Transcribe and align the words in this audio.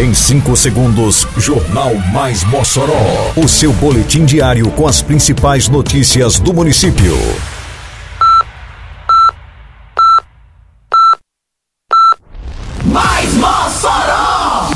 Em 0.00 0.14
5 0.14 0.56
segundos, 0.56 1.26
Jornal 1.36 1.94
Mais 2.10 2.42
Mossoró. 2.44 2.94
O 3.36 3.46
seu 3.46 3.70
boletim 3.70 4.24
diário 4.24 4.70
com 4.70 4.88
as 4.88 5.02
principais 5.02 5.68
notícias 5.68 6.40
do 6.40 6.54
município. 6.54 7.14
Mais 12.82 13.34
Mossoró! 13.34 14.70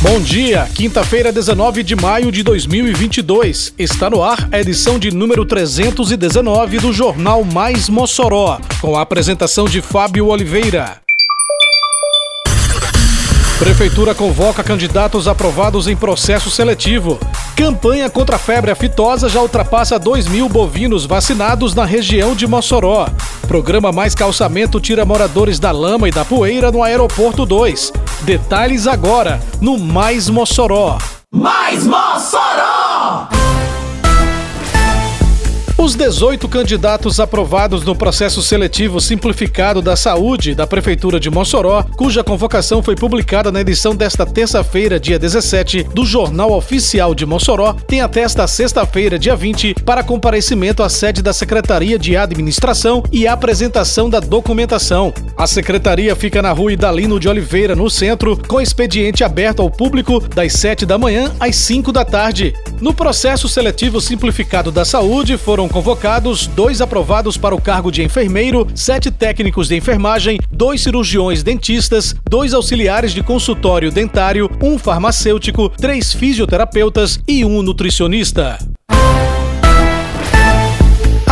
Bom 0.00 0.20
dia, 0.20 0.68
quinta-feira, 0.72 1.32
19 1.32 1.82
de 1.82 1.96
maio 1.96 2.30
de 2.30 2.44
2022. 2.44 3.74
Está 3.76 4.08
no 4.08 4.22
ar 4.22 4.48
a 4.52 4.60
edição 4.60 4.96
de 4.96 5.10
número 5.10 5.44
319 5.44 6.78
do 6.78 6.92
Jornal 6.92 7.42
Mais 7.42 7.88
Mossoró, 7.88 8.60
com 8.80 8.96
a 8.96 9.02
apresentação 9.02 9.64
de 9.64 9.82
Fábio 9.82 10.28
Oliveira. 10.28 11.02
Prefeitura 13.62 14.12
convoca 14.12 14.64
candidatos 14.64 15.28
aprovados 15.28 15.86
em 15.86 15.94
processo 15.94 16.50
seletivo. 16.50 17.16
Campanha 17.54 18.10
contra 18.10 18.34
a 18.34 18.38
febre 18.38 18.72
aftosa 18.72 19.28
já 19.28 19.40
ultrapassa 19.40 20.00
2 20.00 20.26
mil 20.26 20.48
bovinos 20.48 21.06
vacinados 21.06 21.72
na 21.72 21.84
região 21.84 22.34
de 22.34 22.44
Mossoró. 22.44 23.06
Programa 23.46 23.92
Mais 23.92 24.16
Calçamento 24.16 24.80
tira 24.80 25.04
moradores 25.04 25.60
da 25.60 25.70
lama 25.70 26.08
e 26.08 26.10
da 26.10 26.24
poeira 26.24 26.72
no 26.72 26.82
Aeroporto 26.82 27.46
2. 27.46 27.92
Detalhes 28.22 28.88
agora 28.88 29.40
no 29.60 29.78
Mais 29.78 30.28
Mossoró. 30.28 30.98
Mais 31.32 31.86
Mossoró! 31.86 33.28
Os 35.82 35.96
18 35.96 36.48
candidatos 36.48 37.18
aprovados 37.18 37.84
no 37.84 37.96
processo 37.96 38.40
seletivo 38.40 39.00
simplificado 39.00 39.82
da 39.82 39.96
saúde 39.96 40.54
da 40.54 40.64
Prefeitura 40.64 41.18
de 41.18 41.28
Mossoró, 41.28 41.82
cuja 41.96 42.22
convocação 42.22 42.80
foi 42.80 42.94
publicada 42.94 43.50
na 43.50 43.60
edição 43.60 43.92
desta 43.92 44.24
terça-feira, 44.24 45.00
dia 45.00 45.18
17, 45.18 45.82
do 45.92 46.04
Jornal 46.04 46.52
Oficial 46.52 47.16
de 47.16 47.26
Mossoró, 47.26 47.72
tem 47.88 48.00
até 48.00 48.20
esta 48.20 48.46
sexta-feira, 48.46 49.18
dia 49.18 49.34
20, 49.34 49.74
para 49.84 50.04
comparecimento 50.04 50.84
à 50.84 50.88
sede 50.88 51.20
da 51.20 51.32
Secretaria 51.32 51.98
de 51.98 52.16
Administração 52.16 53.02
e 53.10 53.26
apresentação 53.26 54.08
da 54.08 54.20
documentação. 54.20 55.12
A 55.36 55.48
secretaria 55.48 56.14
fica 56.14 56.40
na 56.40 56.52
rua 56.52 56.72
Idalino 56.72 57.18
de 57.18 57.28
Oliveira, 57.28 57.74
no 57.74 57.90
centro, 57.90 58.40
com 58.46 58.60
expediente 58.60 59.24
aberto 59.24 59.60
ao 59.60 59.68
público 59.68 60.20
das 60.20 60.52
7 60.52 60.86
da 60.86 60.96
manhã 60.96 61.32
às 61.40 61.56
5 61.56 61.90
da 61.90 62.04
tarde. 62.04 62.54
No 62.82 62.92
processo 62.92 63.48
seletivo 63.48 64.00
simplificado 64.00 64.72
da 64.72 64.84
saúde, 64.84 65.38
foram 65.38 65.68
convocados 65.68 66.48
dois 66.48 66.80
aprovados 66.80 67.36
para 67.36 67.54
o 67.54 67.60
cargo 67.60 67.92
de 67.92 68.02
enfermeiro, 68.02 68.66
sete 68.74 69.08
técnicos 69.08 69.68
de 69.68 69.76
enfermagem, 69.76 70.40
dois 70.50 70.80
cirurgiões 70.80 71.44
dentistas, 71.44 72.12
dois 72.28 72.52
auxiliares 72.52 73.12
de 73.12 73.22
consultório 73.22 73.92
dentário, 73.92 74.50
um 74.60 74.76
farmacêutico, 74.80 75.68
três 75.68 76.12
fisioterapeutas 76.12 77.20
e 77.28 77.44
um 77.44 77.62
nutricionista. 77.62 78.58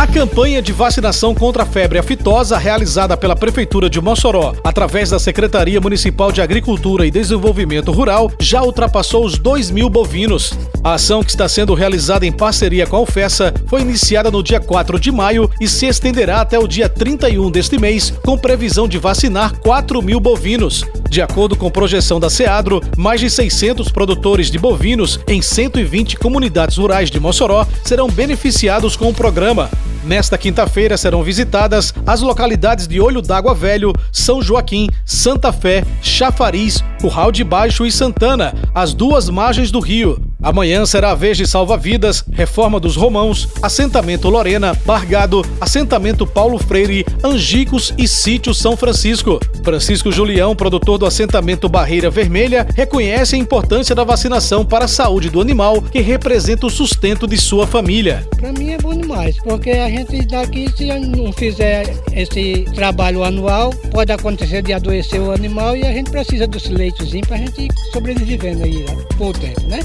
A 0.01 0.07
campanha 0.07 0.63
de 0.63 0.73
vacinação 0.73 1.35
contra 1.35 1.61
a 1.61 1.65
febre 1.65 1.99
aftosa 1.99 2.57
realizada 2.57 3.15
pela 3.15 3.35
Prefeitura 3.35 3.87
de 3.87 4.01
Mossoró, 4.01 4.55
através 4.63 5.11
da 5.11 5.19
Secretaria 5.19 5.79
Municipal 5.79 6.31
de 6.31 6.41
Agricultura 6.41 7.05
e 7.05 7.11
Desenvolvimento 7.11 7.91
Rural, 7.91 8.31
já 8.39 8.63
ultrapassou 8.63 9.23
os 9.23 9.37
2 9.37 9.69
mil 9.69 9.91
bovinos. 9.91 10.53
A 10.83 10.95
ação 10.95 11.21
que 11.21 11.29
está 11.29 11.47
sendo 11.47 11.75
realizada 11.75 12.25
em 12.25 12.31
parceria 12.31 12.87
com 12.87 12.95
a 12.95 13.01
UFESA 13.01 13.53
foi 13.67 13.81
iniciada 13.81 14.31
no 14.31 14.41
dia 14.41 14.59
4 14.59 14.99
de 14.99 15.11
maio 15.11 15.47
e 15.61 15.67
se 15.67 15.85
estenderá 15.85 16.41
até 16.41 16.57
o 16.57 16.67
dia 16.67 16.89
31 16.89 17.51
deste 17.51 17.77
mês, 17.77 18.11
com 18.25 18.35
previsão 18.39 18.87
de 18.87 18.97
vacinar 18.97 19.59
4 19.59 20.01
mil 20.01 20.19
bovinos. 20.19 20.83
De 21.11 21.21
acordo 21.21 21.57
com 21.57 21.69
projeção 21.69 22.21
da 22.21 22.29
SEADRO, 22.29 22.81
mais 22.95 23.19
de 23.19 23.29
600 23.29 23.89
produtores 23.89 24.49
de 24.49 24.57
bovinos 24.57 25.19
em 25.27 25.41
120 25.41 26.15
comunidades 26.15 26.77
rurais 26.77 27.11
de 27.11 27.19
Mossoró 27.19 27.67
serão 27.83 28.07
beneficiados 28.07 28.95
com 28.95 29.09
o 29.09 29.13
programa. 29.13 29.69
Nesta 30.05 30.37
quinta-feira 30.37 30.95
serão 30.95 31.21
visitadas 31.21 31.93
as 32.07 32.21
localidades 32.21 32.87
de 32.87 33.01
Olho 33.01 33.21
d'Água 33.21 33.53
Velho, 33.53 33.91
São 34.09 34.41
Joaquim, 34.41 34.87
Santa 35.05 35.51
Fé, 35.51 35.83
Chafariz, 36.01 36.81
Curral 37.01 37.29
de 37.29 37.43
Baixo 37.43 37.85
e 37.85 37.91
Santana, 37.91 38.53
as 38.73 38.93
duas 38.93 39.29
margens 39.29 39.69
do 39.69 39.81
rio. 39.81 40.17
Amanhã 40.43 40.87
será 40.87 41.11
a 41.11 41.15
vez 41.15 41.37
de 41.37 41.45
Salva-Vidas, 41.45 42.25
Reforma 42.31 42.79
dos 42.79 42.95
Romãos, 42.95 43.47
Assentamento 43.61 44.27
Lorena, 44.27 44.73
Bargado, 44.83 45.45
Assentamento 45.61 46.25
Paulo 46.25 46.57
Freire, 46.57 47.05
Angicos 47.23 47.93
e 47.95 48.07
Sítio 48.07 48.51
São 48.51 48.75
Francisco. 48.75 49.39
Francisco 49.63 50.11
Julião, 50.11 50.55
produtor 50.55 50.97
do 50.97 51.05
assentamento 51.05 51.69
Barreira 51.69 52.09
Vermelha, 52.09 52.67
reconhece 52.75 53.35
a 53.35 53.37
importância 53.37 53.93
da 53.93 54.03
vacinação 54.03 54.65
para 54.65 54.85
a 54.85 54.87
saúde 54.87 55.29
do 55.29 55.39
animal 55.39 55.79
que 55.79 56.01
representa 56.01 56.65
o 56.65 56.71
sustento 56.71 57.27
de 57.27 57.37
sua 57.37 57.67
família. 57.67 58.27
Para 58.39 58.51
mim 58.51 58.71
é 58.71 58.79
bom 58.79 58.95
demais, 58.95 59.37
porque 59.43 59.69
a 59.69 59.89
gente 59.89 60.25
daqui, 60.25 60.67
se 60.75 60.87
não 60.99 61.31
fizer 61.31 61.95
esse 62.13 62.65
trabalho 62.73 63.23
anual, 63.23 63.69
pode 63.91 64.11
acontecer 64.11 64.63
de 64.63 64.73
adoecer 64.73 65.21
o 65.21 65.31
animal 65.31 65.77
e 65.77 65.85
a 65.85 65.93
gente 65.93 66.09
precisa 66.09 66.47
desse 66.47 66.69
leitezinho 66.69 67.27
para 67.27 67.35
a 67.35 67.39
gente 67.39 67.67
sobrevivendo 67.93 68.63
aí 68.63 68.83
por 69.15 69.37
tempo, 69.37 69.61
né? 69.67 69.79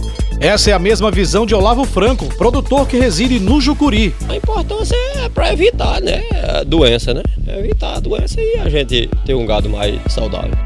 Essa 0.47 0.71
é 0.71 0.73
a 0.73 0.79
mesma 0.79 1.11
visão 1.11 1.45
de 1.45 1.57
Olavo 1.57 1.85
Franco, 1.85 2.25
produtor 2.37 2.87
que 2.87 2.97
reside 2.97 3.41
no 3.41 3.61
Jucuri. 3.61 4.15
A 4.29 4.37
importância 4.37 4.95
é 5.17 5.29
para 5.29 5.53
evitar, 5.53 6.01
né, 6.01 6.23
a 6.61 6.63
doença, 6.63 7.13
né? 7.13 7.25
Evitar 7.49 7.97
a 7.97 7.99
doença 7.99 8.41
e 8.41 8.57
a 8.61 8.69
gente 8.69 9.11
ter 9.25 9.35
um 9.35 9.45
gado 9.45 9.69
mais 9.69 10.01
saudável. 10.09 10.66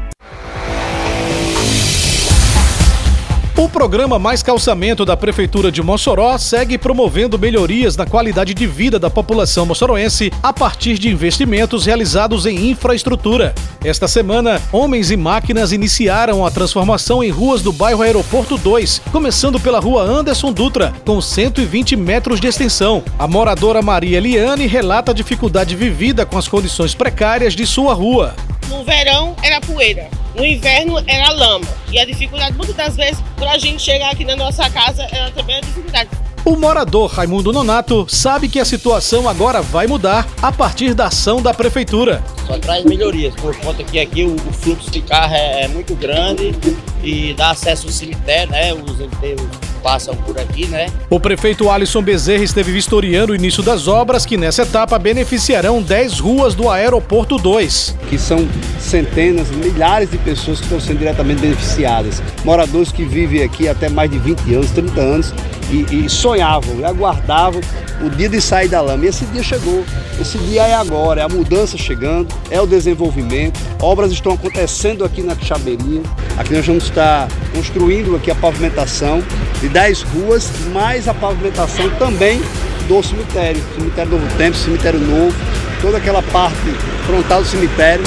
O 3.61 3.69
programa 3.69 4.17
Mais 4.17 4.41
Calçamento 4.41 5.05
da 5.05 5.15
Prefeitura 5.15 5.71
de 5.71 5.83
Mossoró 5.83 6.35
segue 6.39 6.79
promovendo 6.79 7.37
melhorias 7.37 7.95
na 7.95 8.07
qualidade 8.07 8.55
de 8.55 8.65
vida 8.65 8.97
da 8.97 9.07
população 9.07 9.67
moçoroense 9.67 10.33
a 10.41 10.51
partir 10.51 10.97
de 10.97 11.09
investimentos 11.09 11.85
realizados 11.85 12.47
em 12.47 12.71
infraestrutura. 12.71 13.53
Esta 13.85 14.07
semana, 14.07 14.59
homens 14.71 15.11
e 15.11 15.15
máquinas 15.15 15.71
iniciaram 15.71 16.43
a 16.43 16.49
transformação 16.49 17.23
em 17.23 17.29
ruas 17.29 17.61
do 17.61 17.71
bairro 17.71 18.01
Aeroporto 18.01 18.57
2, 18.57 18.99
começando 19.11 19.59
pela 19.59 19.79
rua 19.79 20.01
Anderson 20.01 20.51
Dutra, 20.51 20.91
com 21.05 21.21
120 21.21 21.95
metros 21.95 22.39
de 22.39 22.47
extensão. 22.47 23.03
A 23.19 23.27
moradora 23.27 23.79
Maria 23.83 24.17
Eliane 24.17 24.65
relata 24.65 25.11
a 25.11 25.15
dificuldade 25.15 25.75
vivida 25.75 26.25
com 26.25 26.35
as 26.35 26.47
condições 26.47 26.95
precárias 26.95 27.53
de 27.53 27.67
sua 27.67 27.93
rua. 27.93 28.33
No 28.67 28.83
verão 28.83 29.35
era 29.43 29.61
poeira, 29.61 30.09
no 30.35 30.45
inverno 30.45 31.01
era 31.07 31.31
lama. 31.31 31.67
E 31.91 31.99
a 31.99 32.05
dificuldade, 32.05 32.55
muitas 32.55 32.75
das 32.75 32.95
vezes, 32.95 33.23
para 33.35 33.51
a 33.51 33.57
gente 33.57 33.81
chegar 33.81 34.11
aqui 34.11 34.25
na 34.25 34.35
nossa 34.35 34.69
casa, 34.69 35.07
era 35.11 35.31
também 35.31 35.57
a 35.57 35.61
dificuldade. 35.61 36.09
O 36.43 36.55
morador 36.55 37.11
Raimundo 37.11 37.53
Nonato 37.53 38.07
sabe 38.09 38.49
que 38.49 38.59
a 38.59 38.65
situação 38.65 39.29
agora 39.29 39.61
vai 39.61 39.85
mudar 39.85 40.27
a 40.41 40.51
partir 40.51 40.95
da 40.95 41.05
ação 41.05 41.39
da 41.39 41.53
prefeitura. 41.53 42.23
Só 42.47 42.57
traz 42.57 42.83
melhorias, 42.83 43.35
por 43.35 43.55
conta 43.57 43.83
que 43.83 43.99
aqui 43.99 44.23
o, 44.23 44.35
o 44.35 44.53
fluxo 44.53 44.89
de 44.89 45.01
carro 45.01 45.35
é, 45.35 45.63
é, 45.63 45.67
muito 45.67 45.93
grande 45.93 46.55
e 47.03 47.35
dá 47.35 47.51
acesso 47.51 47.85
ao 47.85 47.93
cemitério, 47.93 48.51
né? 48.51 48.73
Os 48.73 48.99
enterros 48.99 49.47
passam 49.81 50.15
por 50.15 50.37
aqui, 50.39 50.67
né? 50.67 50.87
O 51.09 51.19
prefeito 51.19 51.69
Alisson 51.69 52.01
Bezerra 52.01 52.43
esteve 52.43 52.71
vistoriando 52.71 53.33
o 53.33 53.35
início 53.35 53.61
das 53.63 53.87
obras 53.87 54.25
que 54.25 54.37
nessa 54.37 54.63
etapa 54.63 54.97
beneficiarão 54.97 55.81
10 55.81 56.19
ruas 56.19 56.55
do 56.55 56.69
Aeroporto 56.69 57.37
2. 57.37 57.95
Que 58.09 58.17
são 58.17 58.47
centenas, 58.79 59.49
milhares 59.49 60.09
de 60.09 60.17
pessoas 60.17 60.59
que 60.59 60.65
estão 60.65 60.79
sendo 60.79 60.99
diretamente 60.99 61.41
beneficiadas. 61.41 62.21
Moradores 62.43 62.91
que 62.91 63.03
vivem 63.03 63.43
aqui 63.43 63.67
até 63.67 63.89
mais 63.89 64.09
de 64.09 64.19
20 64.19 64.53
anos, 64.53 64.71
30 64.71 65.01
anos 65.01 65.33
e, 65.71 66.05
e 66.05 66.09
sonhavam 66.09 66.79
e 66.79 66.85
aguardavam 66.85 67.61
o 68.03 68.09
dia 68.09 68.27
de 68.27 68.41
sair 68.41 68.67
da 68.67 68.81
lama. 68.81 69.05
E 69.05 69.07
esse 69.07 69.25
dia 69.25 69.43
chegou. 69.43 69.83
Esse 70.19 70.37
dia 70.39 70.63
é 70.63 70.73
agora, 70.75 71.21
é 71.21 71.23
a 71.23 71.29
mudança 71.29 71.77
chegando, 71.77 72.27
é 72.49 72.59
o 72.61 72.67
desenvolvimento. 72.67 73.59
Obras 73.81 74.11
estão 74.11 74.33
acontecendo 74.33 75.03
aqui 75.03 75.21
na 75.21 75.35
Quixaberia. 75.35 76.01
Aqui 76.37 76.53
nós 76.53 76.65
vamos 76.65 76.83
estar 76.83 77.27
construindo 77.55 78.15
aqui 78.15 78.29
a 78.29 78.35
pavimentação 78.35 79.23
de 79.59 79.69
10 79.71 80.01
ruas, 80.03 80.49
mais 80.73 81.07
a 81.07 81.13
pavimentação 81.13 81.89
também 81.91 82.41
do 82.87 83.01
cemitério. 83.01 83.61
Cemitério 83.75 84.11
Novo 84.11 84.37
Tempo, 84.37 84.57
cemitério 84.57 84.99
novo, 84.99 85.35
toda 85.81 85.97
aquela 85.97 86.21
parte 86.23 86.57
frontal 87.05 87.41
do 87.41 87.47
cemitério. 87.47 88.03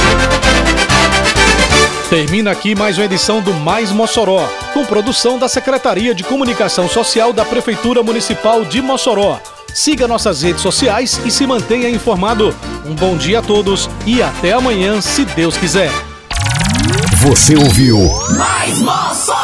Termina 2.10 2.50
aqui 2.50 2.74
mais 2.74 2.98
uma 2.98 3.06
edição 3.06 3.40
do 3.40 3.52
Mais 3.54 3.90
Mossoró, 3.90 4.46
com 4.72 4.84
produção 4.84 5.38
da 5.38 5.48
Secretaria 5.48 6.14
de 6.14 6.22
Comunicação 6.22 6.88
Social 6.88 7.32
da 7.32 7.44
Prefeitura 7.44 8.02
Municipal 8.02 8.64
de 8.64 8.80
Mossoró. 8.82 9.40
Siga 9.72 10.06
nossas 10.06 10.42
redes 10.42 10.62
sociais 10.62 11.20
e 11.24 11.30
se 11.30 11.46
mantenha 11.46 11.88
informado. 11.88 12.54
Um 12.84 12.94
bom 12.94 13.16
dia 13.16 13.40
a 13.40 13.42
todos 13.42 13.90
e 14.06 14.22
até 14.22 14.52
amanhã, 14.52 15.00
se 15.00 15.24
Deus 15.24 15.56
quiser. 15.56 15.90
Você 17.16 17.56
ouviu 17.56 17.98
Mais 18.36 18.78
Mossoró! 18.78 19.43